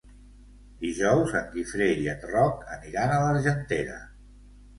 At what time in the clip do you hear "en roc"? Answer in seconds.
2.15-2.65